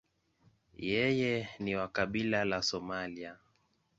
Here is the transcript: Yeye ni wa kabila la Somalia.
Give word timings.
Yeye 0.89 1.49
ni 1.59 1.75
wa 1.75 1.87
kabila 1.87 2.45
la 2.45 2.61
Somalia. 2.61 3.35